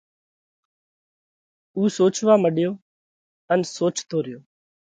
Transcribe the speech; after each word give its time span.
اُو 1.75 1.81
سوچوا 1.97 2.33
مڏيو 2.43 2.71
ان 3.51 3.59
سوچتو 3.75 4.17
ريو۔ 4.25 4.39